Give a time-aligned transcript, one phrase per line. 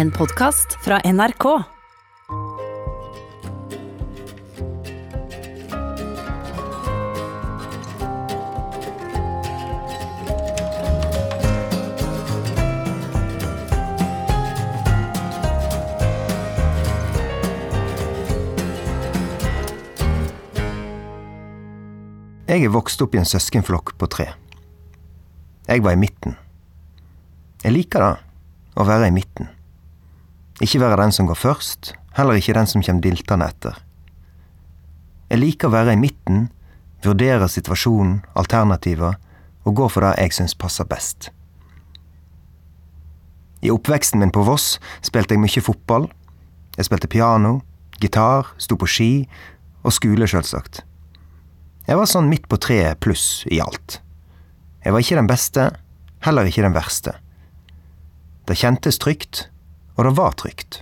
[0.00, 1.44] En podkast fra NRK.
[22.48, 24.30] Jeg er vokst opp i en søskenflokk på tre.
[25.68, 26.40] Jeg var i midten.
[27.60, 28.14] Jeg liker det,
[28.80, 29.59] å være i midten.
[30.60, 33.78] Ikke være den som går først, heller ikke den som kommer diltende etter.
[35.30, 36.48] Jeg liker å være i midten,
[37.04, 39.16] vurdere situasjonen, alternativer,
[39.64, 41.30] og gå for det jeg syns passer best.
[43.60, 46.08] I oppveksten min på Voss spilte jeg mye fotball.
[46.76, 47.60] Jeg spilte piano,
[48.00, 49.10] gitar, sto på ski,
[49.84, 50.82] og skole, sjølsagt.
[51.86, 54.00] Jeg var sånn midt på treet pluss i alt.
[54.84, 55.68] Jeg var ikke den beste,
[56.24, 57.16] heller ikke den verste.
[58.48, 59.46] Det kjentes trygt,
[60.00, 60.80] og det var trygt.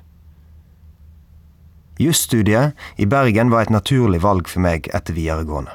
[1.98, 5.74] Jusstudiet i Bergen var et naturlig valg for meg etter videregående.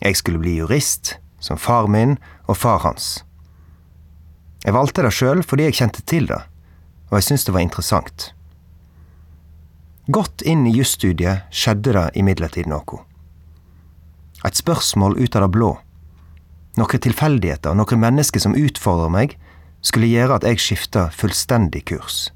[0.00, 2.16] Jeg skulle bli jurist, som far min
[2.48, 3.20] og far hans.
[4.64, 6.40] Jeg valgte det sjøl fordi jeg kjente til det,
[7.10, 8.30] og jeg syntes det var interessant.
[10.08, 13.04] Godt inn i jusstudiet skjedde det imidlertid noe.
[14.44, 15.70] Et spørsmål ut av det blå.
[16.80, 19.36] Noen tilfeldigheter, noen mennesker som utfordrer meg,
[19.84, 22.28] skulle gjøre at jeg skifta fullstendig kurs.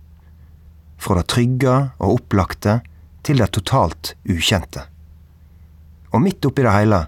[0.99, 2.81] Fra det trygge og opplagte
[3.27, 4.85] til det totalt ukjente.
[6.13, 7.05] Og midt oppi det hele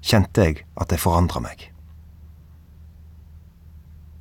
[0.00, 1.68] kjente jeg at det forandra meg.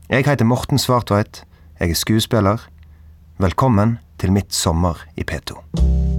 [0.09, 1.43] Jeg heter Morten Svartveit.
[1.79, 2.65] Jeg er skuespiller.
[3.37, 6.18] Velkommen til mitt sommer i P2.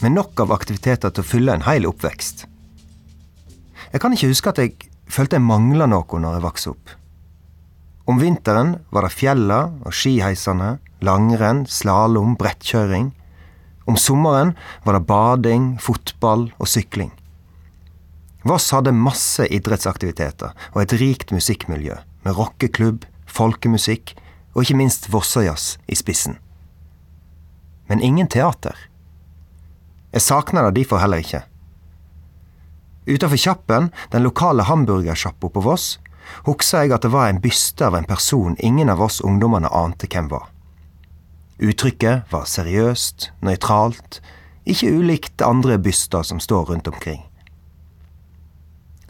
[0.00, 2.46] med nok av aktiviteter til å fylle en hel oppvekst.
[3.90, 4.74] Jeg kan ikke huske at jeg
[5.10, 6.96] følte jeg mangla noe når jeg vokste opp.
[8.10, 13.10] Om vinteren var det fjella og skiheisene, langrenn, slalåm, brettkjøring.
[13.86, 14.54] Om sommeren
[14.86, 17.12] var det bading, fotball og sykling.
[18.46, 24.14] Voss hadde masse idrettsaktiviteter og et rikt musikkmiljø, med rockeklubb, folkemusikk
[24.54, 26.38] og ikke minst Vossajazz i spissen.
[27.90, 28.74] Men ingen teater.
[30.12, 31.44] Jeg savner det derfor heller ikke.
[33.06, 35.98] Utenfor Kjappen, den lokale hamburgersjappa på Voss,
[36.46, 40.10] husker jeg at det var en byste av en person ingen av oss ungdommene ante
[40.10, 40.50] hvem var.
[41.60, 44.20] Uttrykket var seriøst, nøytralt,
[44.64, 47.22] ikke ulikt andre byster som står rundt omkring.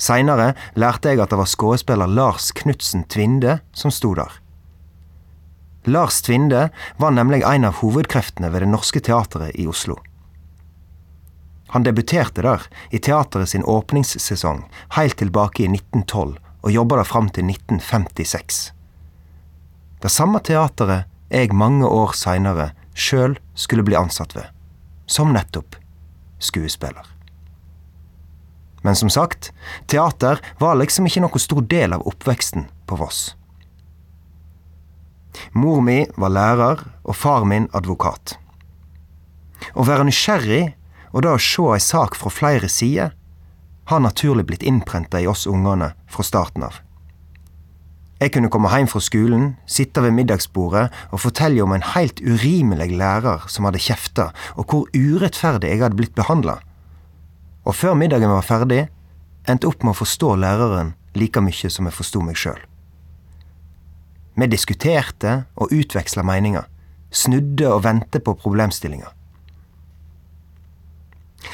[0.00, 4.32] Seinere lærte jeg at det var skuespiller Lars Knutsen Tvinde som sto der.
[5.84, 6.68] Lars Tvinde
[7.00, 9.98] var nemlig en av hovedkreftene ved Det Norske Teatret i Oslo.
[11.70, 14.64] Han debuterte der, i teateret sin åpningssesong,
[14.96, 18.72] helt tilbake i 1912, og jobba der fram til 1956.
[20.00, 24.48] Det samme teateret jeg mange år seinere sjøl skulle bli ansatt ved,
[25.06, 25.78] som nettopp
[26.42, 27.06] skuespiller.
[28.82, 29.52] Men som sagt,
[29.86, 33.34] teater var liksom ikke noe stor del av oppveksten på Voss.
[35.52, 38.34] Mor mi var lærer og far min advokat.
[39.76, 40.62] Å være nysgjerrig
[41.12, 43.14] og det å se ei sak fra flere sider
[43.90, 46.78] har naturlig blitt innprenta i oss ungene fra starten av.
[48.20, 52.90] Jeg kunne komme hjem fra skolen, sitte ved middagsbordet og fortelle om en helt urimelig
[53.00, 54.28] lærer som hadde kjefta,
[54.60, 56.58] og hvor urettferdig jeg hadde blitt behandla.
[57.64, 58.82] Og før middagen var ferdig,
[59.48, 62.60] endte opp med å forstå læreren like mye som jeg forsto meg sjøl.
[64.36, 66.68] Vi diskuterte og utveksla meninger,
[67.10, 69.08] snudde og vendte på problemstillinger.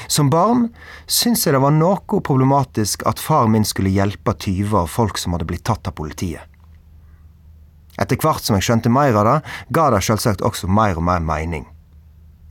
[0.07, 0.67] Som barn
[1.07, 5.35] syntes jeg det var noe problematisk at far min skulle hjelpe tyver og folk som
[5.35, 6.43] hadde blitt tatt av politiet.
[7.97, 9.37] Etter hvert som jeg skjønte mer av det,
[9.73, 11.65] ga det selvsagt også mer og mer mening.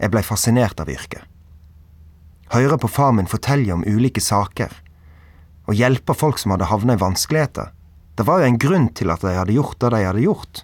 [0.00, 1.22] Jeg blei fascinert av yrket.
[2.54, 4.72] Høre på far min fortelle om ulike saker,
[5.66, 7.72] og hjelpe folk som hadde havna i vanskeligheter.
[8.16, 10.62] Det var jo en grunn til at de hadde gjort det de hadde gjort.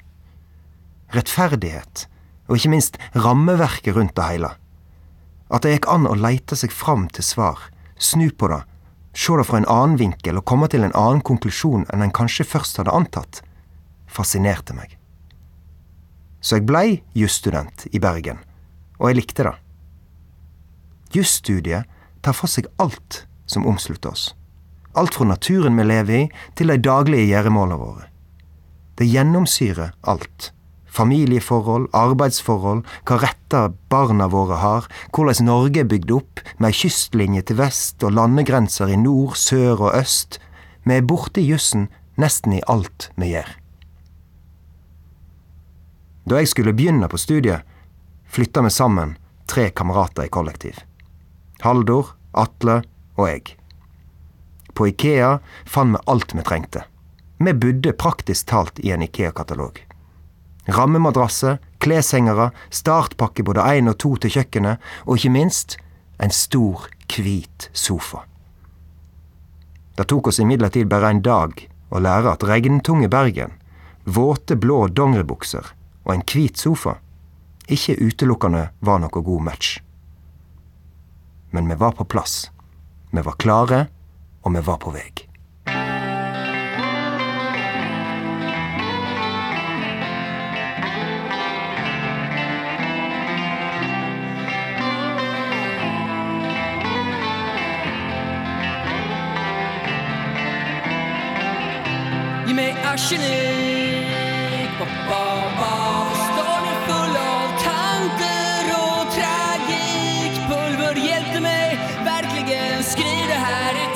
[1.13, 2.07] rettferdighet
[2.49, 4.51] og ikke minst rammeverket rundt det hele.
[5.53, 7.61] At det gikk an å leite seg fram til svar,
[8.01, 8.63] snu på det,
[9.13, 12.49] se det fra en annen vinkel og komme til en annen konklusjon enn en kanskje
[12.49, 13.43] først hadde antatt,
[14.09, 14.97] fascinerte meg.
[16.41, 18.41] Så jeg blei jusstudent i Bergen,
[18.99, 19.55] og jeg likte det.
[21.13, 21.91] Jusstudiet
[22.25, 24.33] tar for seg alt som omslutter oss.
[24.97, 26.25] Alt fra naturen vi lever i,
[26.57, 28.09] til de daglige gjøremålene våre.
[28.97, 30.51] Det gjennomsyrer alt.
[30.93, 37.61] Familieforhold, arbeidsforhold, hva retter barna våre har, hvordan Norge er bygd opp, med kystlinje til
[37.63, 40.39] vest og landegrenser i nord, sør og øst.
[40.85, 41.89] Vi er borte i jussen
[42.21, 43.49] nesten i alt vi gjør.
[46.29, 47.65] Da jeg skulle begynne på studiet,
[48.31, 49.17] flytta vi sammen,
[49.51, 50.77] tre kamerater i kollektiv.
[51.65, 52.83] Haldor, Atle
[53.17, 53.57] og jeg.
[54.75, 56.85] På Ikea fant vi alt vi trengte.
[57.43, 59.83] Vi bodde praktisk talt i en Ikea-katalog.
[60.71, 65.79] Rammemadrasser, kleshengere, startpakke både én og to til kjøkkenet, og ikke minst
[66.23, 68.23] en stor, hvit sofa.
[69.99, 73.53] Det tok oss imidlertid bare en dag å lære at regntunge Bergen,
[74.05, 75.75] våte blå dongeribukser
[76.05, 76.97] og en hvit sofa
[77.71, 79.77] ikke utelukkende var noe god match.
[81.53, 82.51] Men vi var på plass.
[83.13, 83.87] Vi var klare,
[84.43, 85.32] og vi var på vei.
[112.05, 112.83] Verkligen.
[112.83, 113.87] Skriv det her i.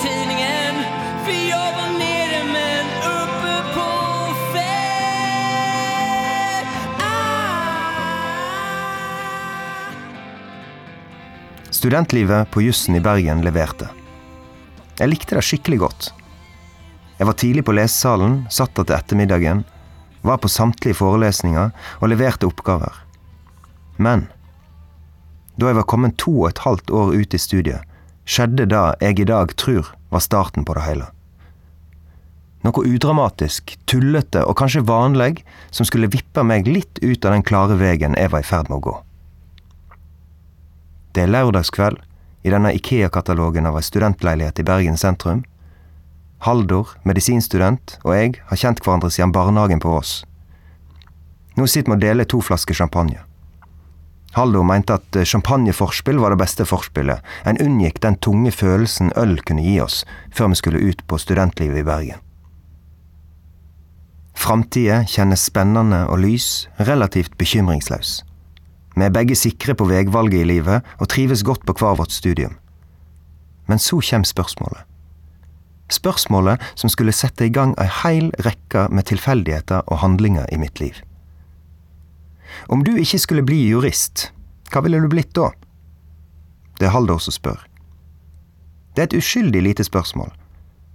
[7.00, 8.00] Ah.
[11.70, 13.88] Studentlivet på jussen i Bergen leverte.
[14.98, 16.25] Jeg likte det skikkelig godt.
[17.16, 19.64] Jeg var tidlig på lesesalen, satt der til ettermiddagen,
[20.26, 21.70] var på samtlige forelesninger
[22.00, 22.92] og leverte oppgaver.
[23.96, 24.26] Men
[25.56, 27.84] da jeg var kommet to og et halvt år ut i studiet,
[28.28, 31.06] skjedde det jeg i dag tror var starten på det hele.
[32.66, 37.78] Noe udramatisk, tullete og kanskje vanlig som skulle vippe meg litt ut av den klare
[37.78, 38.94] veien jeg var i ferd med å gå.
[41.14, 42.02] Det er lørdagskveld
[42.44, 45.44] i denne Ikea-katalogen av ei studentleilighet i Bergen sentrum.
[46.44, 50.20] Haldor, medisinstudent, og jeg har kjent hverandre siden barnehagen på Voss.
[51.56, 53.22] Nå sitter vi og deler to flasker champagne.
[54.36, 57.24] Haldor mente at champagneforspill var det beste forspillet.
[57.48, 60.02] En unngikk den tunge følelsen øl kunne gi oss
[60.36, 62.20] før vi skulle ut på studentlivet i Bergen.
[64.36, 68.20] Framtida kjennes spennende og lys, relativt bekymringsløs.
[68.96, 72.58] Vi er begge sikre på veivalget i livet og trives godt på hver vårt studium.
[73.66, 74.84] Men så kommer spørsmålet.
[75.92, 80.80] Spørsmålet som skulle sette i gang ei heil rekke med tilfeldigheter og handlinger i mitt
[80.82, 80.98] liv.
[82.66, 84.30] Om du ikke skulle bli jurist,
[84.72, 85.52] hva ville du blitt da?
[86.78, 87.60] Det er Haldor som spør.
[88.94, 90.32] Det er et uskyldig lite spørsmål.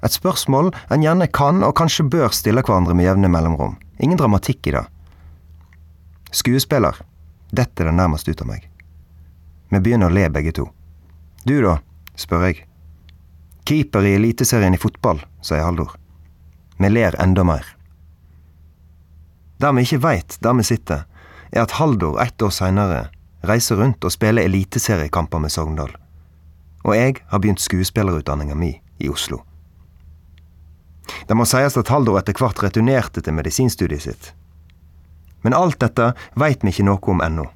[0.03, 3.77] Et spørsmål en gjerne kan og kanskje bør stille hverandre med jevne mellomrom.
[4.01, 4.83] Ingen dramatikk i det.
[6.31, 6.97] Skuespiller.
[7.51, 8.67] Dette er det nærmest ut av meg.
[9.71, 10.67] Vi begynner å le begge to.
[11.45, 11.77] Du da?
[12.19, 12.65] spør jeg.
[13.71, 15.93] Keeper i Eliteserien i fotball, sier Haldor.
[16.75, 17.63] Vi ler enda mer.
[19.63, 21.05] Det vi ikke veit der vi sitter,
[21.53, 23.05] er at Haldor ett år seinere
[23.47, 25.93] reiser rundt og spiller eliteseriekamper med Sogndal.
[26.83, 29.39] Og jeg har begynt skuespillerutdanninga mi i Oslo.
[31.29, 34.33] Det må sies at Haldor etter hvert returnerte til medisinstudiet sitt.
[35.47, 37.47] Men alt dette veit vi ikke noe om ennå.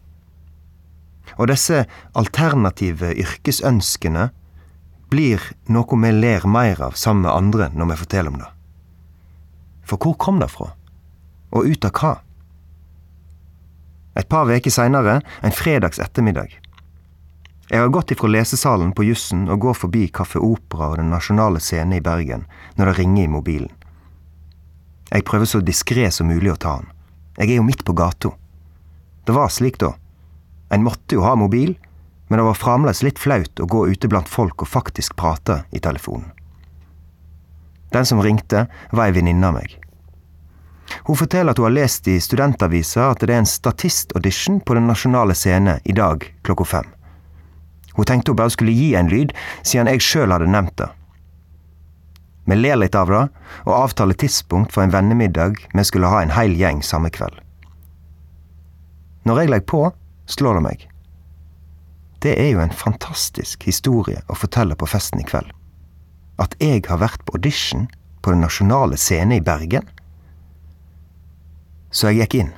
[1.35, 1.83] Og disse
[2.15, 4.29] alternative yrkesønskene
[5.09, 8.51] blir noe vi ler mer av sammen med andre når vi forteller om det.
[9.85, 10.71] For hvor kom det fra?
[11.55, 12.13] Og ut av hva?
[14.15, 16.53] Et par uker seinere, en fredags ettermiddag.
[17.69, 21.59] Jeg har gått ifra lesesalen på jussen og går forbi Kaffe Opera og Den nasjonale
[21.59, 22.45] scene i Bergen
[22.77, 23.71] når det ringer i mobilen.
[25.09, 26.91] Jeg prøver så diskré som mulig å ta den.
[27.37, 28.31] Jeg er jo midt på gata.
[29.25, 29.95] Det var slik da.
[30.73, 31.75] En måtte jo ha mobil,
[32.35, 35.79] men det var fremdeles litt flaut å gå ute blant folk og faktisk prate i
[35.79, 36.33] telefonen.
[37.95, 39.77] Den som ringte, var ei venninne av meg.
[41.07, 44.91] Hun forteller at hun har lest i studentavisa at det er en statistaudition på Den
[44.91, 46.89] nasjonale scene i dag klokka fem.
[47.95, 49.31] Hun tenkte hun bare skulle gi en lyd,
[49.63, 50.89] siden jeg sjøl hadde nevnt det.
[52.51, 53.21] Vi ler litt av det,
[53.63, 57.39] og avtaler tidspunkt for en vennemiddag vi skulle ha en heil gjeng samme kveld.
[59.23, 59.81] Når jeg legger på,
[60.27, 60.85] slår det meg.
[62.25, 65.51] Det er jo en fantastisk historie å fortelle på festen i kveld.
[66.41, 67.85] At jeg har vært på audition
[68.25, 69.85] på Den nasjonale scene i Bergen.
[71.93, 72.49] Så jeg gikk inn.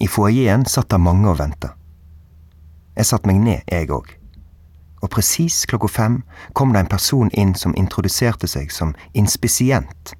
[0.00, 1.74] I foajeen satt det mange og venta.
[2.96, 4.08] Jeg satte meg ned, jeg òg.
[5.04, 6.18] Og presis klokka fem
[6.56, 10.16] kom det en person inn som introduserte seg som inspisient,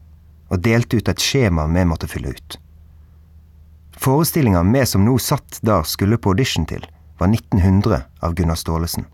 [0.52, 2.60] og delte ut et skjema vi måtte fylle ut.
[3.96, 6.84] Forestillinga vi som nå satt der skulle på audition til,
[7.20, 9.04] var 1900 av Gunnar Staalesen.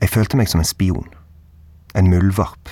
[0.00, 1.08] Jeg følte meg som en spion.
[1.96, 2.70] En muldvarp.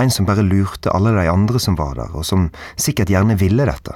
[0.00, 2.48] En som bare lurte alle de andre som var der, og som
[2.80, 3.94] sikkert gjerne ville dette.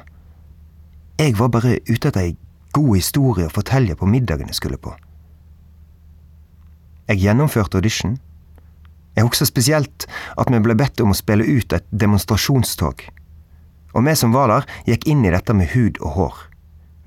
[1.18, 2.36] Jeg var bare ute etter ei
[2.76, 4.92] god historie å fortelle på middagen jeg skulle på.
[7.08, 8.18] Jeg gjennomførte audition.
[9.16, 10.06] Jeg husker spesielt
[10.38, 13.02] at vi ble bedt om å spille ut et demonstrasjonstog.
[13.96, 16.36] Og vi som var der, gikk inn i dette med hud og hår.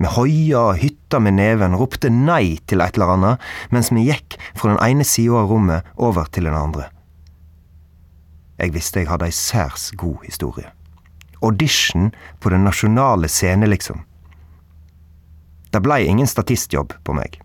[0.02, 0.82] Vi hoia og
[1.12, 5.04] hytta med neven, ropte nei til et eller annet, mens vi gikk fra den ene
[5.04, 6.88] sida av rommet over til den andre.
[8.62, 10.72] Jeg visste jeg hadde ei særs god historie.
[11.42, 14.06] Audition på den nasjonale scene, liksom.
[15.72, 17.42] Det blei ingen statistjobb på meg.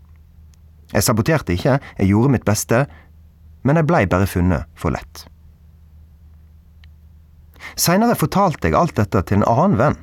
[0.93, 2.85] Jeg saboterte ikke, jeg gjorde mitt beste,
[3.63, 5.27] men jeg blei bare funnet for lett.
[7.75, 9.99] Seinere fortalte jeg alt dette til en annen venn,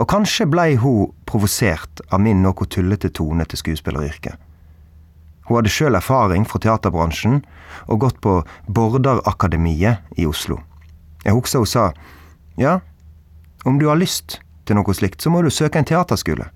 [0.00, 4.38] og kanskje blei hun provosert av min noe tullete tone til skuespilleryrket.
[5.48, 7.42] Hun hadde sjøl erfaring fra teaterbransjen
[7.90, 10.60] og gått på Bordarakademiet i Oslo.
[11.24, 11.90] Jeg husker hun sa
[12.58, 12.80] ja,
[13.64, 16.48] om du har lyst til noe slikt, så må du søke en teaterskole.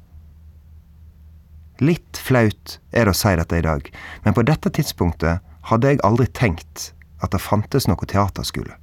[1.82, 3.88] Litt flaut er det å si dette i dag,
[4.24, 6.90] men på dette tidspunktet hadde jeg aldri tenkt
[7.24, 8.76] at det fantes noe teaterskole.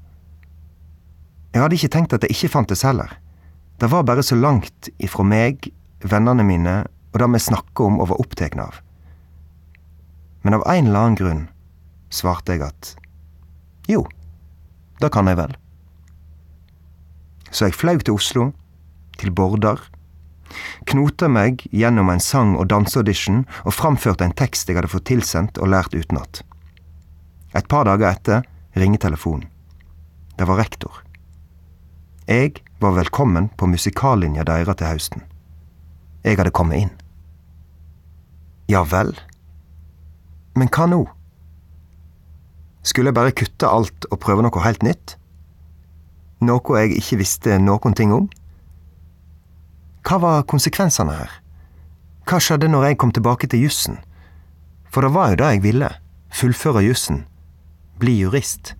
[1.53, 3.13] Jeg hadde ikke tenkt at det ikke fantes heller.
[3.83, 5.65] Det var bare så langt ifra meg,
[6.07, 6.75] vennene mine
[7.11, 8.77] og det vi snakka om og var opptatt av.
[10.47, 11.41] Men av en eller annen grunn
[12.07, 12.93] svarte jeg at
[13.91, 14.05] jo,
[15.03, 15.51] det kan jeg vel.
[17.51, 18.47] Så jeg flaug til Oslo,
[19.19, 19.83] til Bordar,
[20.87, 25.59] knota meg gjennom en sang- og danseaudition og framførte en tekst jeg hadde fått tilsendt
[25.59, 26.39] og lært utenat.
[27.51, 28.47] Et par dager etter
[28.79, 29.49] ringer telefonen.
[30.39, 31.03] Det var rektor.
[32.27, 35.23] Jeg var velkommen på musikallinja deres til høsten.
[36.23, 36.91] Jeg hadde kommet inn.
[38.71, 39.11] Ja vel?
[40.55, 41.01] Men hva nå?
[42.87, 45.17] Skulle jeg bare kutte alt og prøve noe helt nytt?
[46.47, 48.29] Noe jeg ikke visste noen ting om?
[50.07, 51.33] Hva var konsekvensene her?
[52.23, 53.99] Hva skjedde når jeg kom tilbake til jussen?
[54.87, 55.91] For det var jo det jeg ville.
[56.31, 57.25] Fullføre jussen.
[57.99, 58.77] Bli jurist.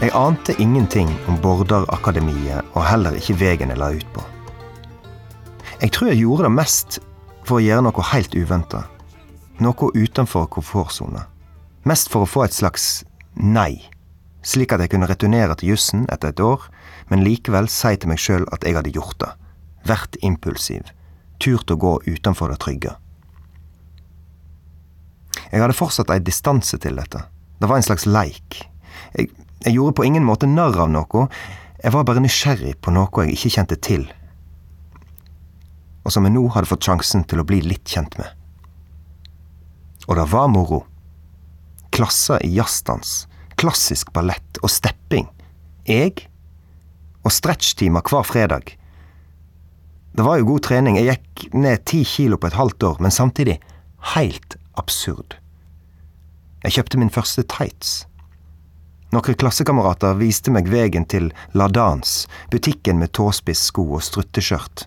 [0.00, 4.22] Jeg ante ingenting om Bordarakademiet, og heller ikke veien jeg la ut på.
[5.82, 6.96] Jeg tror jeg gjorde det mest
[7.44, 8.86] for å gjøre noe helt uventa.
[9.60, 11.26] Noe utenfor komfortsona.
[11.84, 12.86] Mest for å få et slags
[13.36, 13.90] nei,
[14.40, 16.64] slik at jeg kunne returnere til jussen etter et år,
[17.12, 19.30] men likevel si til meg sjøl at jeg hadde gjort det.
[19.84, 20.88] Vært impulsiv.
[21.44, 22.96] Turt å gå utenfor det trygge.
[25.52, 27.26] Jeg hadde fortsatt ei distanse til dette.
[27.60, 28.62] Det var en slags leik.
[29.12, 29.28] Jeg,
[29.64, 31.26] jeg gjorde på ingen måte narr av noe,
[31.80, 34.06] jeg var bare nysgjerrig på noe jeg ikke kjente til,
[36.04, 38.28] og som jeg nå hadde fått sjansen til å bli litt kjent med.
[40.08, 40.80] Og det var moro.
[41.94, 43.26] Klasser i jazzdans,
[43.60, 45.28] klassisk ballett og stepping.
[45.86, 46.26] Jeg.
[47.20, 48.72] Og stretchtimer hver fredag.
[50.16, 53.14] Det var jo god trening, jeg gikk ned ti kilo på et halvt år, men
[53.14, 53.60] samtidig
[54.16, 55.36] helt absurd.
[56.64, 58.00] Jeg kjøpte min første tights.
[59.10, 64.84] Noen klassekamerater viste meg veien til La Dance, butikken med tåspissko og strutteskjørt.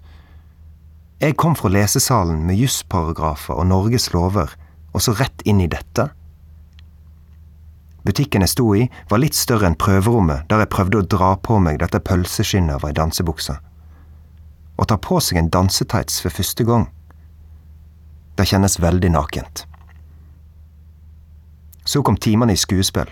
[1.24, 4.54] Jeg kom fra lesesalen med jusparagrafer og Norges lover,
[4.96, 6.08] og så rett inn i dette.
[8.04, 11.60] Butikken jeg sto i, var litt større enn prøverommet, der jeg prøvde å dra på
[11.64, 13.56] meg dette pølseskinnet av ei dansebukse.
[14.76, 16.88] Å ta på seg en dansetights for første gang,
[18.40, 19.66] det kjennes veldig nakent.
[21.86, 23.12] Så kom timene i skuespill.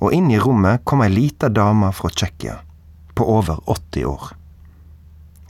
[0.00, 2.60] Og inn i rommet kom ei lita dame fra Tsjekkia,
[3.14, 4.30] på over 80 år.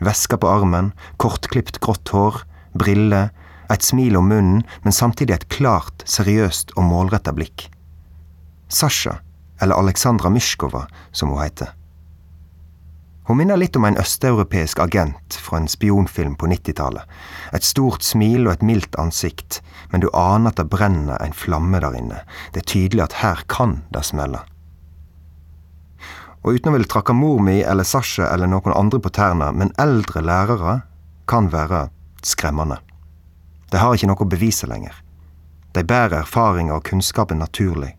[0.03, 2.43] Veska på armen, kortklipt grått hår,
[2.75, 3.31] briller,
[3.73, 7.69] et smil om munnen, men samtidig et klart, seriøst og målretta blikk.
[8.69, 9.19] Sasha,
[9.63, 11.73] eller Aleksandra Myskova, som hun heter.
[13.33, 17.07] Hun minner litt om en østeuropeisk agent fra en spionfilm på 90-tallet.
[17.57, 21.81] Et stort smil og et mildt ansikt, men du aner at det brenner en flamme
[21.81, 22.19] der inne.
[22.53, 24.43] Det er tydelig at her kan det smelle.
[26.43, 29.73] Og uten å ville trakke mor mi eller Sasha eller noen andre på tærne, men
[29.81, 30.77] eldre lærere
[31.25, 31.87] kan være
[32.21, 32.83] skremmende.
[33.73, 34.93] De har ikke noe å bevise lenger.
[35.73, 37.95] De bærer erfaringer og kunnskapen naturlig.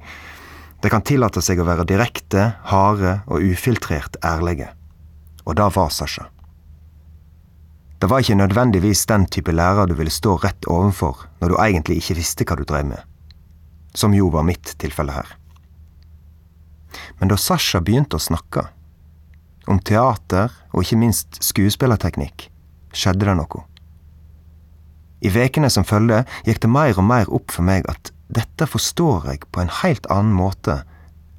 [0.86, 4.70] De kan tillate seg å være direkte, harde og ufiltrert ærlige.
[5.46, 6.30] Og det var Sasha.
[8.00, 12.02] Det var ikke nødvendigvis den type lærer du ville stå rett ovenfor når du egentlig
[12.02, 13.00] ikke visste hva du drev med.
[13.96, 15.30] Som jo var mitt tilfelle her.
[17.20, 18.66] Men da Sasha begynte å snakke,
[19.68, 22.50] om teater og ikke minst skuespillerteknikk,
[22.92, 23.64] skjedde det noe.
[25.24, 29.30] I vekene som følgde, gikk det mer og mer opp for meg at dette forstår
[29.32, 30.82] jeg på en helt annen måte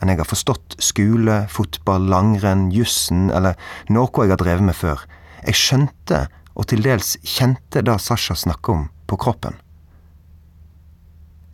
[0.00, 3.58] enn jeg har forstått skole, fotball, langrenn, jussen eller
[3.92, 5.04] noe jeg har drevet med før.
[5.44, 6.24] Jeg skjønte,
[6.54, 9.56] og til dels kjente det Sasha snakker om, på kroppen.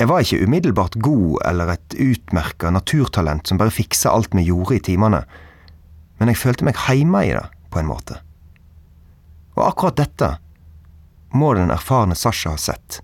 [0.00, 4.78] Jeg var ikke umiddelbart god eller et utmerka naturtalent som bare fiksa alt vi gjorde
[4.78, 5.24] i timene,
[6.20, 8.16] men jeg følte meg heime i det, på en måte.
[9.58, 10.30] Og akkurat dette
[11.36, 13.02] må den erfarne Sasha ha sett.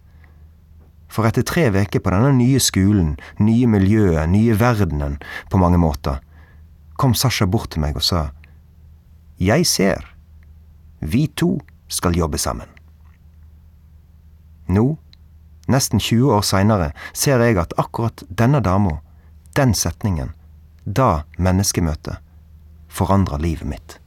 [1.09, 5.19] For etter tre uker på denne nye skolen, nye miljøet, nye verdenen,
[5.51, 6.21] på mange måter,
[6.97, 8.31] kom Sasha bort til meg og sa,
[9.39, 10.01] Jeg ser.
[11.01, 12.69] Vi to skal jobbe sammen.
[14.67, 14.97] Nå,
[15.69, 19.01] nesten 20 år seinere, ser jeg at akkurat denne dama,
[19.57, 20.33] den setningen,
[20.85, 22.19] da menneskemøtet,
[22.89, 24.01] forandra livet mitt.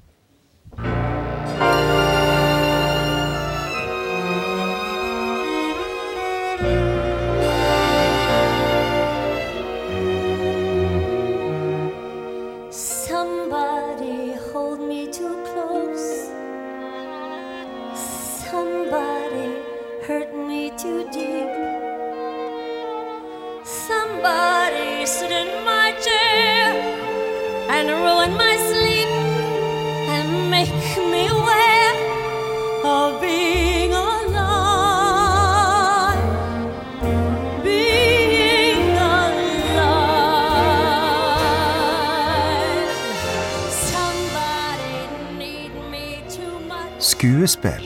[47.39, 47.85] Skuespill.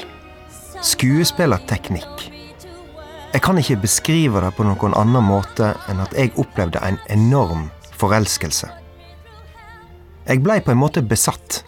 [0.82, 2.22] Skuespillerteknikk.
[3.34, 7.68] Jeg kan ikke beskrive det på noen annen måte enn at jeg opplevde en enorm
[7.94, 8.72] forelskelse.
[10.26, 11.60] Jeg blei på en måte besatt.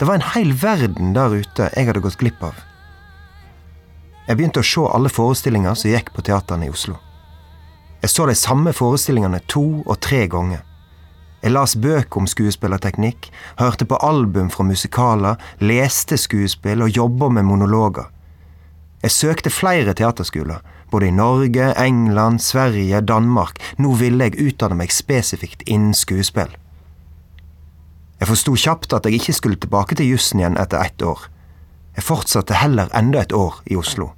[0.00, 2.56] Det var en hel verden der ute jeg hadde gått glipp av.
[4.24, 6.96] Jeg begynte å se alle forestillinger som gikk på teaterne i Oslo.
[8.00, 10.64] Jeg så de samme forestillingene to og tre ganger.
[11.42, 13.28] Jeg las bøker om skuespillerteknikk,
[13.60, 18.08] hørte på album fra musikaler, leste skuespill og jobba med monologer.
[19.02, 23.60] Jeg søkte flere teaterskoler, både i Norge, England, Sverige, Danmark.
[23.78, 26.50] Nå ville jeg utdanne meg spesifikt innen skuespill.
[28.20, 31.28] Jeg forsto kjapt at jeg ikke skulle tilbake til jussen igjen etter ett år.
[31.96, 34.10] Jeg fortsatte heller enda et år i Oslo.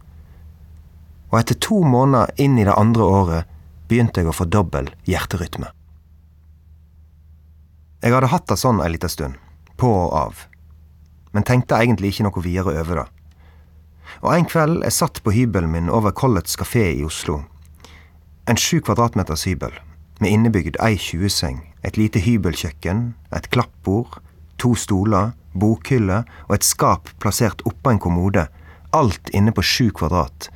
[1.30, 3.58] Og etter to måneder inn i det andre året
[3.90, 5.74] begynte jeg å få dobbel hjerterytme.
[7.98, 9.34] Jeg hadde hatt det sånn ei lita stund,
[9.74, 10.42] på og av,
[11.34, 13.06] men tenkte egentlig ikke noe videre over det.
[14.22, 17.40] Og en kveld jeg satt på hybelen min over Collets kafé i Oslo.
[18.46, 19.74] En sju kvadratmeters hybel,
[20.22, 23.02] med innebygd ei tjueseng, et lite hybelkjøkken,
[23.34, 24.20] et klappbord,
[24.62, 28.46] to stoler, bokhylle og et skap plassert oppå en kommode,
[28.94, 30.52] alt inne på sju kvadrat.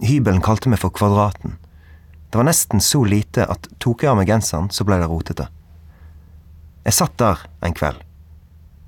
[0.00, 1.58] Hybelen kalte meg for Kvadraten.
[2.32, 5.50] Det var nesten så lite at tok jeg av meg genseren, så ble det rotete.
[6.88, 7.98] Jeg satt der en kveld,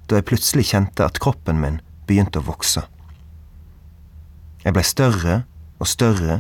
[0.09, 1.75] da jeg plutselig kjente at kroppen min
[2.09, 2.87] begynte å vokse.
[4.63, 5.43] Jeg blei større
[5.77, 6.39] og større.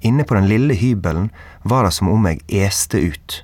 [0.00, 1.28] Inne på den lille hybelen
[1.68, 3.34] var det som om jeg este ut.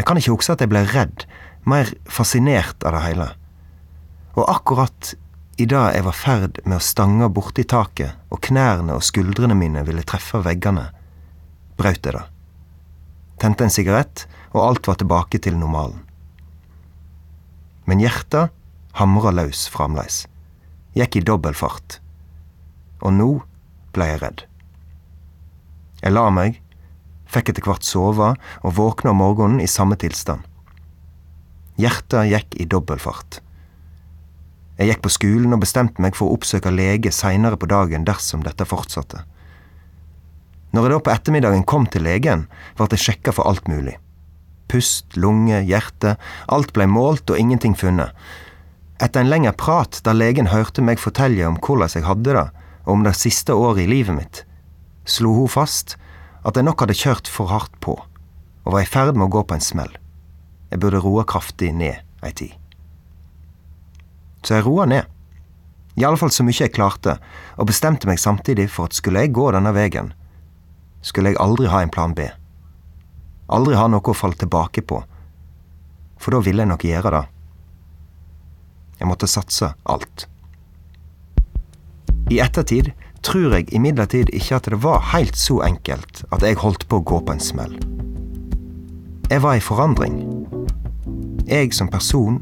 [0.00, 1.26] Jeg kan ikke huske at jeg ble redd,
[1.68, 3.28] mer fascinert av det hele.
[4.32, 5.12] Og akkurat
[5.60, 10.08] idet jeg var ferd med å stange borti taket, og knærne og skuldrene mine ville
[10.08, 10.88] treffe veggene,
[11.76, 12.24] brøt jeg det.
[13.44, 14.24] Tente en sigarett,
[14.56, 16.02] og alt var tilbake til normalen.
[17.86, 18.50] Men hjertet
[18.98, 20.24] hamra løs fremdeles.
[20.96, 22.00] Gikk i dobbel fart.
[23.04, 23.30] Og nå
[23.94, 24.44] ble jeg redd.
[26.02, 26.60] Jeg la meg,
[27.28, 30.40] fikk etter hvert sove og våkna om morgenen i samme tilstand.
[31.76, 33.42] Hjertet gikk i dobbel fart.
[34.76, 38.42] Jeg gikk på skolen og bestemte meg for å oppsøke lege seinere på dagen dersom
[38.44, 39.22] dette fortsatte.
[40.72, 42.44] Når jeg da på ettermiddagen kom til legen,
[42.76, 43.96] ble jeg sjekka for alt mulig.
[44.68, 46.16] Pust, lunge, hjerte,
[46.50, 48.14] alt blei målt og ingenting funnet.
[49.02, 52.46] Etter en lengre prat der legen hørte meg fortelle om hvordan jeg hadde det,
[52.86, 54.42] og om det siste året i livet mitt,
[55.04, 55.96] slo hun fast
[56.46, 57.96] at jeg nok hadde kjørt for hardt på,
[58.64, 59.92] og var i ferd med å gå på en smell.
[60.70, 62.54] Jeg burde roe kraftig ned ei tid.
[64.42, 65.06] Så jeg roa ned.
[65.96, 67.16] I alle fall så mye jeg klarte,
[67.56, 70.12] og bestemte meg samtidig for at skulle jeg gå denne veien,
[71.02, 72.28] skulle jeg aldri ha en plan B.
[73.46, 75.00] Aldri ha noe å falle tilbake på,
[76.18, 77.24] for da ville jeg nok gjøre det.
[78.98, 80.26] Jeg måtte satse alt.
[82.32, 82.90] I ettertid
[83.26, 87.06] tror jeg imidlertid ikke at det var helt så enkelt at jeg holdt på å
[87.06, 87.76] gå på en smell.
[89.30, 90.18] Jeg var i forandring.
[91.46, 92.40] Jeg som person,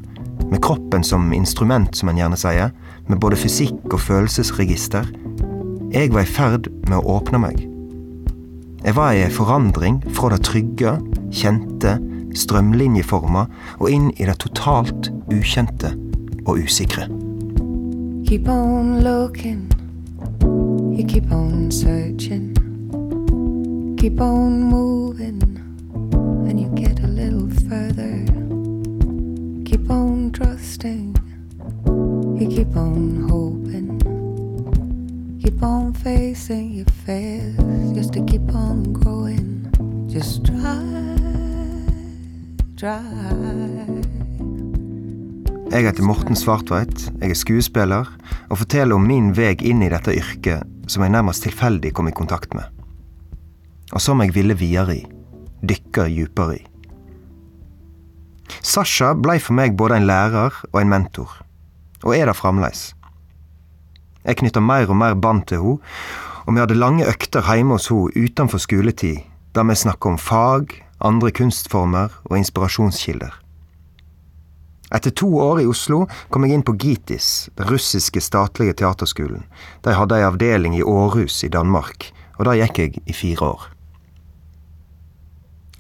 [0.49, 2.73] med kroppen som instrument, som en gjerne sier,
[3.09, 5.09] med både fysikk og følelsesregister,
[5.93, 7.74] jeg var i ferd med å åpne meg.
[8.85, 10.91] Jeg var i en forandring fra det trygge,
[11.33, 11.95] kjente,
[12.37, 13.47] strømlinjeforma
[13.79, 15.95] og inn i det totalt ukjente
[16.45, 17.07] og usikre.
[18.29, 19.65] Keep on looking,
[20.93, 22.53] you keep on searching,
[23.97, 25.41] keep on moving,
[26.45, 28.21] and you get a little further.
[29.65, 31.17] Keep on trusting,
[32.39, 33.64] you keep on hoping,
[35.55, 39.67] keep on facing your fears, just to keep on growing.
[40.09, 40.83] Just try,
[42.77, 43.01] try.
[45.71, 48.11] Jeg heter Morten Svartveit, jeg er skuespiller,
[48.51, 52.15] og forteller om min vei inn i dette yrket som jeg nærmest tilfeldig kom i
[52.15, 52.65] kontakt med.
[53.93, 55.07] Og som jeg ville videre i,
[55.63, 56.65] dykke dypere i.
[58.63, 61.41] Sasha blei for meg både en lærer og en mentor,
[62.05, 62.93] og er det fremdeles.
[64.25, 65.95] Jeg knytta mer og mer bånd til henne,
[66.45, 69.23] og vi hadde lange økter hjemme hos henne utenfor skoletid,
[69.55, 73.41] der vi snakka om fag, andre kunstformer og inspirasjonskilder.
[74.95, 79.47] Etter to år i Oslo kom jeg inn på GITIS, den russiske statlige teaterskolen.
[79.83, 83.71] De hadde ei avdeling i Århus i Danmark, og der gikk jeg i fire år.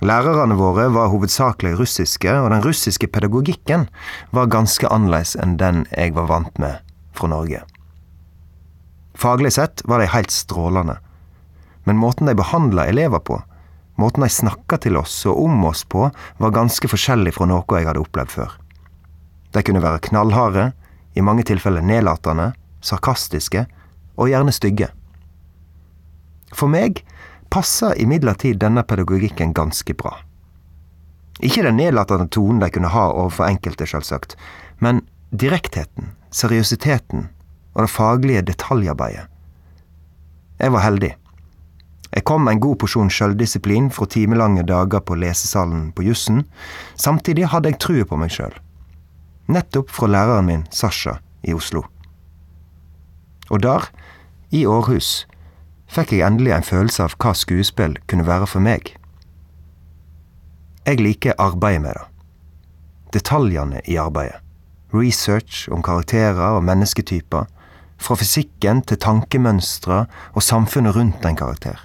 [0.04, 3.86] Lærerne våre var hovedsakelig russiske, og den russiske pedagogikken
[4.34, 6.82] var ganske annerledes enn den jeg var vant med
[7.14, 7.62] fra Norge.
[9.14, 10.98] Faglig sett var de helt strålende,
[11.84, 13.38] men måten de behandla elever på,
[13.94, 17.86] måten de snakka til oss og om oss på, var ganske forskjellig fra noe jeg
[17.86, 18.56] hadde opplevd før.
[19.54, 20.72] De kunne være knallharde,
[21.14, 22.50] i mange tilfeller nedlatende,
[22.82, 23.68] sarkastiske
[24.18, 24.88] og gjerne stygge.
[26.54, 27.04] For meg
[27.54, 30.16] passa imidlertid denne pedagogikken ganske bra.
[31.42, 34.34] Ikke den nedlatende tonen de kunne ha overfor enkelte, selvsagt,
[34.82, 37.28] men direktheten, seriøsiteten
[37.74, 39.28] og det faglige detaljarbeidet.
[40.58, 41.14] Jeg var heldig.
[42.14, 46.44] Jeg kom med en god porsjon sjøldisiplin fra timelange dager på lesesalen på jussen.
[46.94, 48.54] Samtidig hadde jeg trua på meg sjøl
[49.46, 51.84] nettopp fra læreren min, Sasha, i Oslo.
[53.50, 53.90] Og der,
[54.50, 55.26] i Århus,
[55.86, 58.94] fikk jeg endelig en følelse av hva skuespill kunne være for meg.
[60.84, 62.06] Jeg liker arbeidet med det.
[63.14, 64.40] Detaljene i arbeidet.
[64.94, 67.46] Research om karakterer og mennesketyper.
[68.00, 70.04] Fra fysikken til tankemønstre
[70.34, 71.78] og samfunnet rundt en karakter.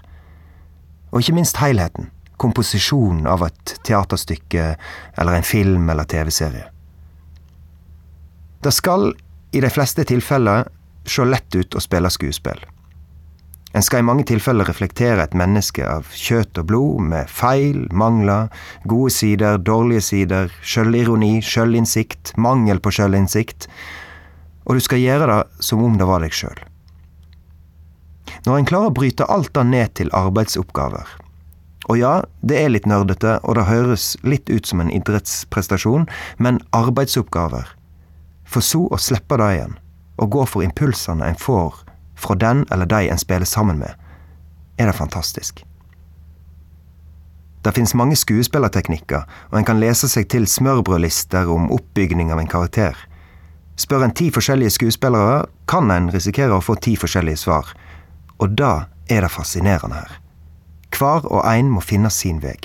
[1.11, 2.09] Og ikke minst helheten.
[2.39, 4.73] Komposisjonen av et teaterstykke
[5.19, 6.69] eller en film eller TV-serie.
[8.63, 9.11] Det skal
[9.55, 10.67] i de fleste tilfeller
[11.07, 12.59] se lett ut å spille skuespill.
[13.77, 18.49] En skal i mange tilfeller reflektere et menneske av kjøtt og blod, med feil, mangler,
[18.89, 23.69] gode sider, dårlige sider, sjølironi, sjølinnsikt, mangel på sjølinnsikt,
[24.69, 26.59] og du skal gjøre det som om det var deg sjøl.
[28.45, 31.09] Når en klarer å bryte alt det ned til arbeidsoppgaver,
[31.89, 32.11] og ja,
[32.45, 36.05] det er litt nerdete, og det høres litt ut som en idrettsprestasjon,
[36.37, 37.73] men arbeidsoppgaver
[38.49, 39.73] for så å slippe det igjen,
[40.21, 41.81] og gå for impulsene en får
[42.19, 43.93] fra den eller de en spiller sammen med,
[44.77, 45.63] er det fantastisk.
[47.65, 52.51] Det finnes mange skuespillerteknikker, og en kan lese seg til smørbrødlister om oppbygning av en
[52.51, 52.95] karakter.
[53.79, 57.71] Spør en ti forskjellige skuespillere, kan en risikere å få ti forskjellige svar.
[58.43, 60.17] Og da er det fascinerende her.
[60.95, 62.57] Hver og en må finne sin vei.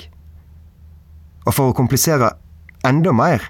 [1.45, 2.33] Og for å komplisere
[2.83, 3.43] enda mer,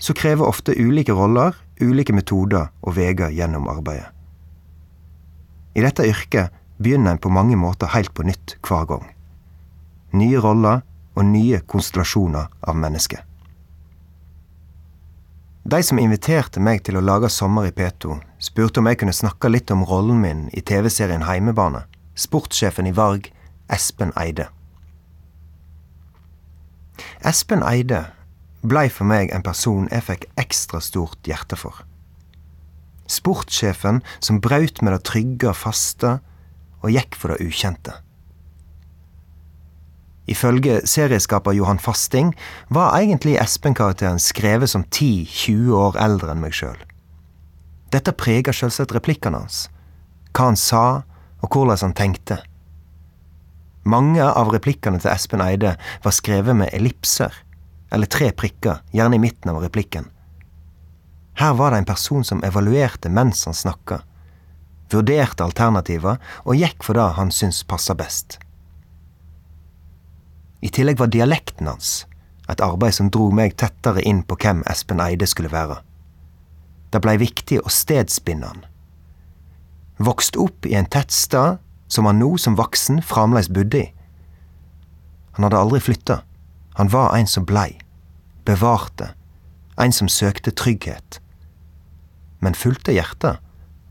[0.00, 4.10] så krever ofte ulike roller ulike metoder og veier gjennom arbeidet.
[5.76, 6.52] I dette yrket
[6.82, 9.06] begynner en på mange måter helt på nytt hver gang.
[10.12, 10.80] nye roller
[11.14, 13.20] og nye konstellasjoner av mennesker.
[15.70, 19.50] De som inviterte meg til å lage Sommer i P2, spurte om jeg kunne snakke
[19.52, 21.84] litt om rollen min i TV-serien Heimebane,
[22.18, 23.28] sportssjefen i Varg,
[23.70, 24.48] Espen Eide.
[27.22, 28.00] Espen Eide
[28.66, 31.84] blei for meg en person jeg fikk ekstra stort hjerte for.
[33.06, 36.16] Sportssjefen som braut med det trygge og faste
[36.80, 37.94] og gikk for det ukjente.
[40.30, 42.30] Ifølge serieskaper Johan Fasting
[42.70, 46.78] var egentlig Espen-karakteren skrevet som 10-20 år eldre enn meg sjøl.
[47.90, 49.64] Dette preger selvsagt replikkene hans,
[50.30, 50.84] hva han sa
[51.40, 52.38] og hvordan han tenkte.
[53.82, 57.34] Mange av replikkene til Espen Eide var skrevet med ellipser,
[57.90, 60.06] eller tre prikker, gjerne i midten av replikken.
[61.40, 64.02] Her var det en person som evaluerte mens han snakka,
[64.92, 68.38] vurderte alternativer og gikk for det han syntes passa best.
[70.60, 72.04] I tillegg var dialekten hans
[72.50, 75.80] et arbeid som dro meg tettere inn på hvem Espen Eide skulle være.
[76.90, 78.64] Det blei viktig å stedsbinde han.
[80.02, 83.88] Vokst opp i en tettstad som han nå som voksen fremdeles bodde i.
[85.36, 86.20] Han hadde aldri flytta.
[86.78, 87.78] Han var en som blei,
[88.48, 89.12] bevarte,
[89.78, 91.20] en som søkte trygghet.
[92.40, 93.38] Men fulgte hjertet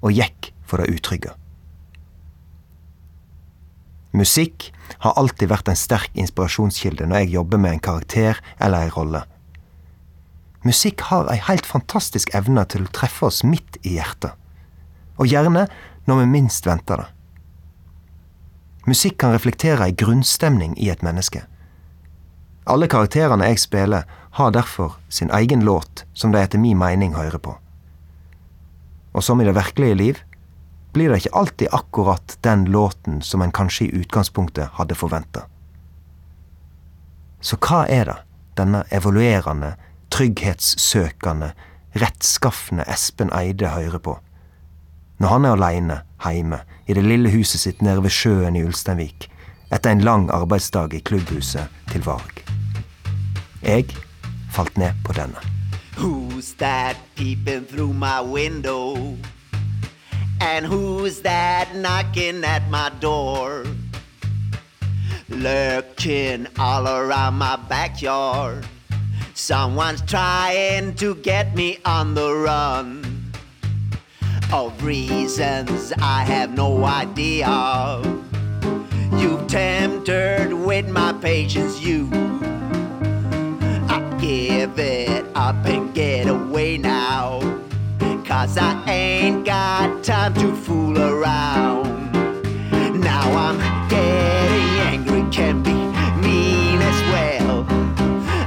[0.01, 1.35] og gikk for det utrygge.
[4.11, 4.71] Musikk
[5.03, 9.21] har alltid vært en sterk inspirasjonskilde når jeg jobber med en karakter eller ei rolle.
[10.65, 14.33] Musikk har ei helt fantastisk evne til å treffe oss midt i hjertet.
[15.21, 15.67] Og gjerne
[16.09, 17.07] når vi minst venter det.
[18.89, 21.43] Musikk kan reflektere ei grunnstemning i et menneske.
[22.69, 27.41] Alle karakterene jeg spiller, har derfor sin egen låt som de etter min mening hører
[27.41, 27.55] på.
[29.13, 30.19] Og som i det virkelige liv
[30.93, 35.45] blir det ikke alltid akkurat den låten som en kanskje i utgangspunktet hadde forventa.
[37.41, 38.17] Så hva er det
[38.59, 39.75] denne evaluerende,
[40.11, 41.53] trygghetssøkende,
[41.95, 44.17] rettskaffende Espen Eide hører på?
[45.19, 49.29] Når han er aleine heime i det lille huset sitt nede ved sjøen i Ulsteinvik
[49.71, 52.43] etter en lang arbeidsdag i klubbhuset til Varg.
[53.61, 53.85] Jeg
[54.51, 55.37] falt ned på denne.
[55.99, 58.95] Who's that peeping through my window?
[60.41, 63.65] And who's that knocking at my door?
[65.29, 68.65] Lurking all around my backyard.
[69.33, 73.31] Someone's trying to get me on the run.
[74.51, 78.05] Of reasons I have no idea of.
[79.13, 82.09] You've tempted with my patience, you.
[83.87, 87.48] I give it up and get away now.
[88.29, 92.13] Cause I ain't got time to fool around.
[93.01, 93.57] Now I'm
[93.89, 95.73] getting angry, can be
[96.21, 97.65] mean as well.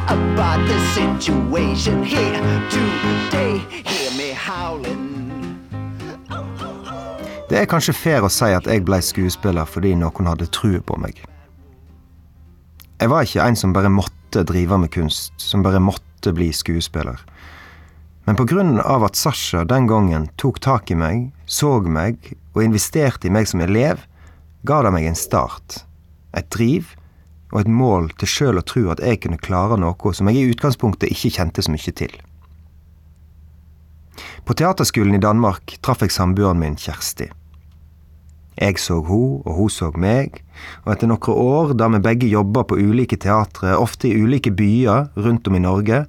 [0.07, 3.59] About the situation here today.
[3.83, 5.11] Hear me howling.
[7.49, 11.01] Det er kanskje fair å si at jeg blei skuespiller fordi noen hadde trua på
[11.03, 11.19] meg.
[13.03, 17.19] Jeg var ikke en som bare måtte drive med kunst, som bare måtte bli skuespiller.
[18.25, 22.63] Men på grunn av at Sasha den gangen tok tak i meg, så meg og
[22.63, 24.05] investerte i meg som elev,
[24.63, 25.83] ga det meg en start,
[26.37, 26.95] et driv
[27.53, 30.53] og et mål til sjøl å tro at jeg kunne klare noe som jeg i
[30.55, 32.15] utgangspunktet ikke kjente så mye til.
[34.47, 37.29] På teaterskolen i Danmark traff jeg samboeren min Kjersti.
[38.61, 40.43] Jeg så hun, og hun så meg,
[40.85, 45.09] og etter noen år da vi begge jobba på ulike teatre, ofte i ulike byer
[45.17, 46.05] rundt om i Norge,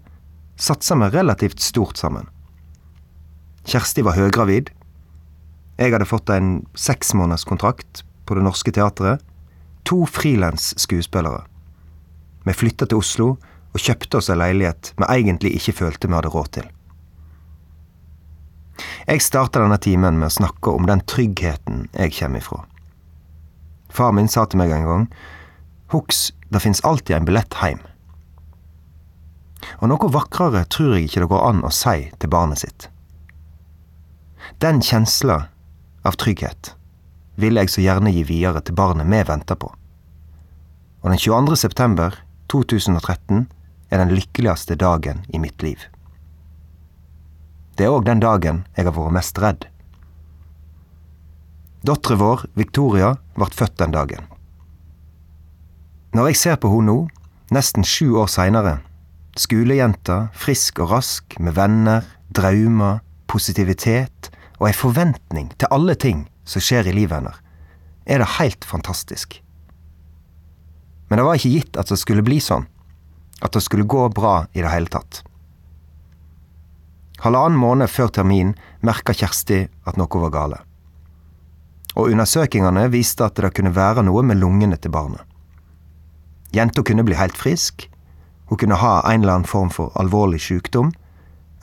[0.64, 2.30] satsa vi relativt stort sammen.
[3.68, 4.70] Kjersti var høygravid.
[5.78, 9.24] Jeg hadde fått en seksmånederskontrakt på Det Norske Teatret.
[9.84, 11.44] To frilansskuespillere.
[12.44, 13.34] Vi flytta til Oslo
[13.74, 16.68] og kjøpte oss en leilighet vi egentlig ikke følte vi hadde råd til.
[19.08, 22.62] Jeg starta denne timen med å snakke om den tryggheten jeg kommer ifra.
[23.94, 25.10] Far min sa til meg en gang
[25.94, 27.84] Huks, det fins alltid en billett heim.
[29.82, 32.90] Og noe vakrere tror jeg ikke det går an å si til barnet sitt.
[34.64, 35.46] Den kjensla
[36.04, 36.74] av trygghet
[37.40, 39.72] vil jeg så gjerne gi videre til barnet vi venter på.
[41.04, 41.58] Og den 22.
[41.60, 42.16] september
[42.52, 43.48] 2013
[43.90, 45.82] er den lykkeligste dagen i mitt liv.
[47.76, 49.66] Det er òg den dagen jeg har vært mest redd.
[51.84, 54.30] Dattera vår, Victoria, ble født den dagen.
[56.14, 56.98] Når jeg ser på henne nå,
[57.52, 58.78] nesten sju år seinere,
[59.40, 66.64] skolejenta, frisk og rask, med venner, drømmer, positivitet og ei forventning til alle ting som
[66.64, 67.40] skjer i livet hennes,
[68.06, 69.40] er det helt fantastisk.
[71.08, 72.66] Men det var ikke gitt at det skulle bli sånn.
[73.44, 75.22] At det skulle gå bra i det hele tatt.
[77.24, 80.60] Halvannen måned før termin merka Kjersti at noe var gale.
[81.94, 85.22] Og undersøkingene viste at det kunne være noe med lungene til barnet.
[86.54, 87.88] Jenta kunne bli helt frisk,
[88.54, 90.92] hun kunne ha en eller annen form for alvorlig sykdom,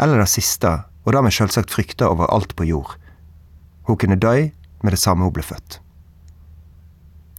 [0.03, 0.73] eller det siste,
[1.07, 2.97] og det vi selvsagt frykta over alt på jord.
[3.87, 4.49] Hun kunne dø
[4.83, 5.77] med det samme hun ble født.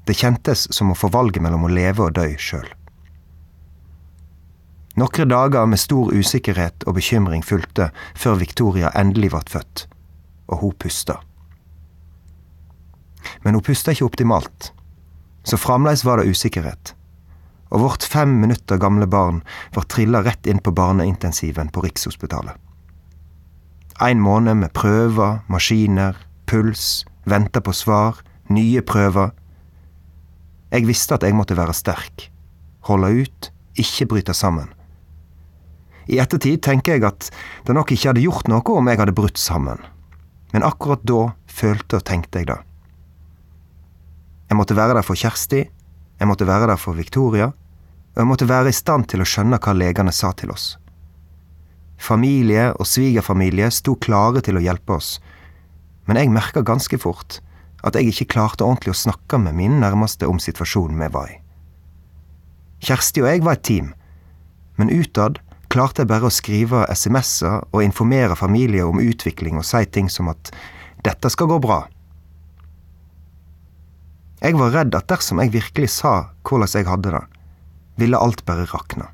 [0.07, 2.69] Det kjentes som å få valget mellom å leve og dø sjøl.
[4.95, 9.83] Nokre dager med stor usikkerhet og bekymring fulgte før Victoria endelig ble født,
[10.47, 11.17] og hun pusta.
[13.43, 14.71] Men hun pusta ikke optimalt,
[15.43, 16.95] så fremdeles var det usikkerhet.
[17.71, 19.39] Og vårt fem minutter gamle barn
[19.75, 22.57] var trilla rett inn på barneintensiven på Rikshospitalet.
[24.01, 26.17] En måned med prøver, maskiner,
[26.49, 29.31] puls, venta på svar, nye prøver.
[30.71, 32.27] Jeg visste at jeg måtte være sterk,
[32.89, 34.71] holde ut, ikke bryte sammen.
[36.11, 37.29] I ettertid tenker jeg at
[37.67, 39.79] det nok ikke hadde gjort noe om jeg hadde brutt sammen,
[40.51, 42.57] men akkurat da følte og tenkte jeg det.
[44.49, 45.69] Jeg måtte være der for Kjersti,
[46.21, 47.49] jeg måtte være der for Victoria,
[48.13, 50.75] og jeg måtte være i stand til å skjønne hva legene sa til oss.
[52.01, 55.15] Familie og svigerfamilie sto klare til å hjelpe oss,
[56.05, 57.39] men jeg merka ganske fort
[57.81, 61.39] at jeg ikke klarte ordentlig å snakke med mine nærmeste om situasjonen vi var i.
[62.85, 63.91] Kjersti og jeg var et team,
[64.77, 65.39] men utad
[65.73, 70.29] klarte jeg bare å skrive SMS-er og informere familie om utvikling og si ting som
[70.29, 70.53] at
[71.05, 71.83] dette skal gå bra.
[74.41, 77.25] Jeg var redd at dersom jeg virkelig sa hvordan jeg hadde det,
[78.01, 79.05] ville alt bare rakne.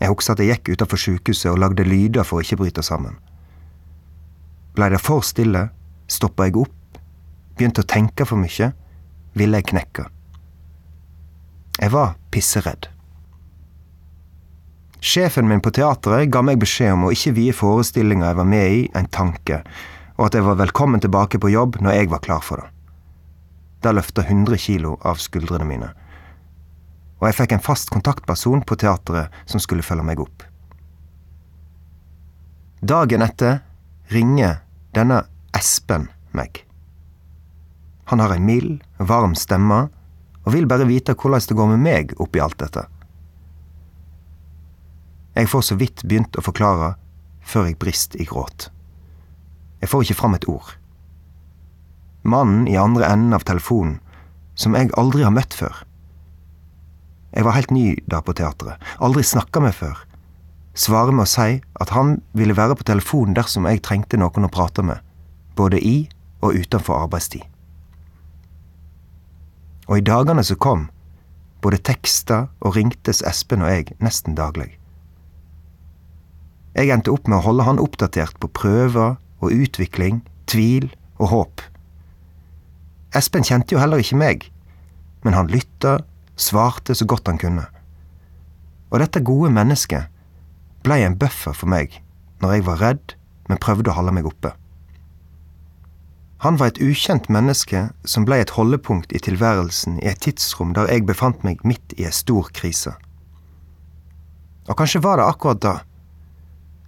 [0.00, 3.14] Jeg husker at jeg gikk utenfor sykehuset og lagde lyder for å ikke bryte sammen.
[4.76, 5.68] Blei det for stille,
[6.10, 7.00] stoppa jeg opp,
[7.56, 8.72] begynte å tenke for mye,
[9.38, 10.10] ville jeg knekke.
[11.78, 12.90] Jeg var pisseredd.
[15.00, 18.78] Sjefen min på teatret ga meg beskjed om å ikke vie forestillinga jeg var med
[18.80, 19.62] i, en tanke,
[20.18, 22.75] og at jeg var velkommen tilbake på jobb når jeg var klar for det.
[23.86, 25.92] Det løfta 100 kilo av skuldrene mine
[27.16, 30.44] og jeg fikk en fast kontaktperson på teatret som skulle følge meg opp.
[32.84, 33.62] Dagen etter
[34.12, 34.60] ringer
[34.94, 35.22] denne
[35.56, 36.60] Espen meg.
[38.12, 39.86] Han har ei mild, varm stemme
[40.44, 42.84] og vil bare vite hvordan det går med meg oppi alt dette.
[45.36, 46.94] Jeg får så vidt begynt å forklare
[47.44, 48.68] før jeg brist i gråt.
[49.80, 50.76] Jeg får ikke fram et ord.
[52.26, 54.00] Mannen i andre enden av telefonen,
[54.58, 55.84] som jeg aldri har møtt før,
[57.36, 59.98] jeg var helt ny da på teatret, aldri snakka med før.
[60.76, 64.52] Svarer med å si at han ville være på telefonen dersom jeg trengte noen å
[64.52, 65.02] prate med,
[65.56, 66.08] både i
[66.40, 67.44] og utenfor arbeidstid.
[69.86, 70.88] Og i dagene som kom,
[71.60, 74.72] både teksta og ringtes Espen og jeg nesten daglig.
[76.76, 80.88] Jeg endte opp med å holde han oppdatert på prøver og utvikling, tvil
[81.20, 81.64] og håp.
[83.16, 84.50] Espen kjente jo heller ikke meg,
[85.24, 85.98] men han lytta
[86.36, 87.64] svarte så godt han kunne.
[88.92, 90.10] Og dette gode mennesket
[90.84, 91.96] blei en buffer for meg
[92.44, 93.16] når jeg var redd,
[93.48, 94.52] men prøvde å holde meg oppe.
[96.44, 100.90] Han var et ukjent menneske som blei et holdepunkt i tilværelsen i et tidsrom der
[100.92, 102.92] jeg befant meg midt i ei stor krise.
[104.68, 105.74] Og kanskje var det akkurat da,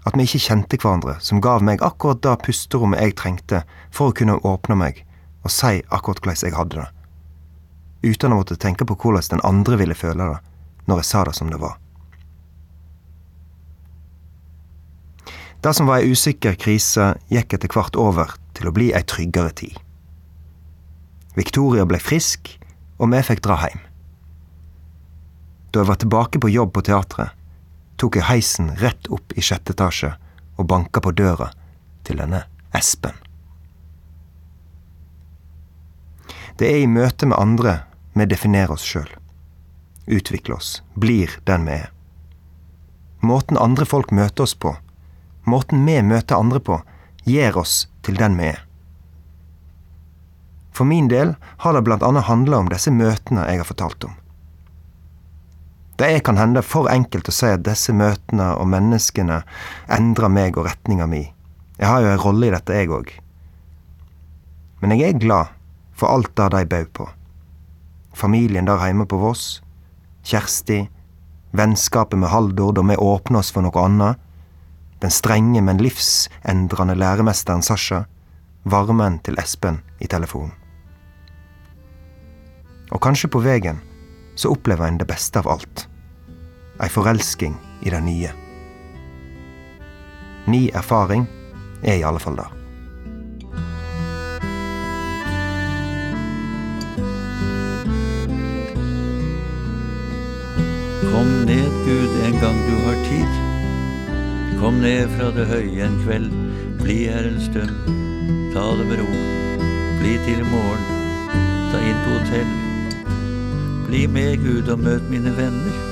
[0.04, 4.16] at vi ikke kjente hverandre, som gav meg akkurat det pusterommet jeg trengte for å
[4.20, 5.04] kunne åpne meg
[5.44, 6.88] og si akkurat hvordan jeg hadde det
[8.02, 10.38] uten å måtte tenke på hvordan den andre ville føle det
[10.88, 11.76] når jeg sa det som det var.
[15.60, 19.50] Det som var ei usikker krise, gikk etter hvert over til å bli ei tryggere
[19.58, 19.74] tid.
[21.34, 22.54] Victoria ble frisk,
[22.98, 23.82] og vi fikk dra hjem.
[25.74, 27.34] Da jeg var tilbake på jobb på teatret,
[27.98, 30.14] tok jeg heisen rett opp i sjette etasje
[30.56, 31.50] og banka på døra
[32.06, 33.27] til denne Espen.
[36.58, 37.72] Det er i møte med andre
[38.18, 39.10] vi definerer oss sjøl.
[40.10, 41.90] Utvikler oss, blir den vi er.
[43.22, 44.72] Måten andre folk møter oss på,
[45.46, 46.80] måten vi møter andre på,
[47.30, 48.64] gjør oss til den vi er.
[50.74, 54.16] For min del har det annet handla om disse møtene jeg har fortalt om.
[55.98, 59.44] Det er kan hende for enkelt å si at disse møtene og menneskene
[59.94, 61.22] endrer meg og retninga mi.
[61.78, 63.14] Jeg har jo en rolle i dette, jeg òg.
[64.82, 65.54] Men jeg er glad
[65.98, 67.08] for alt det de bød på
[68.18, 69.62] familien der hjemme på Voss,
[70.26, 70.88] Kjersti,
[71.56, 74.18] vennskapet med Haldor da vi åpna oss for noe annet,
[74.98, 78.04] den strenge, men livsendrende læremesteren Sasha,
[78.64, 80.52] varmen til Espen i telefonen.
[82.90, 83.78] Og kanskje på veien
[84.38, 85.86] så opplever en det beste av alt.
[86.82, 88.34] Ei forelsking i det nye.
[90.48, 91.28] Ny erfaring
[91.82, 92.57] er i alle fall det.
[102.38, 103.30] En gang du har tid.
[104.60, 106.28] Kom ned fra det høye en kveld,
[106.78, 107.88] bli her en stund.
[108.54, 109.08] Ta det med ro,
[109.98, 110.84] bli til i morgen,
[111.72, 112.54] ta inn på hotell.
[113.88, 115.82] Bli med, Gud, og møt mine venner.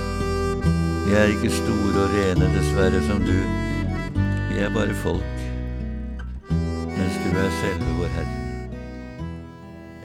[1.07, 3.37] Vi er ikke store og rene, dessverre, som du.
[4.53, 5.47] Vi er bare folk,
[6.95, 8.43] mens du er selve vår Herre.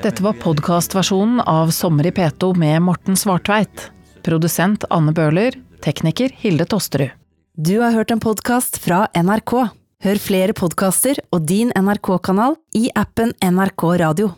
[0.02, 3.92] Dette var podkastversjonen av Sommer i P2 med Morten Svartveit.
[4.26, 5.68] Produsent Anne Bøhler.
[5.82, 7.12] Tekniker Hilde Tosterud.
[7.58, 9.54] Du har hørt en podkast fra NRK.
[10.02, 14.32] Hør flere podkaster og din NRK-kanal i appen NRK Radio.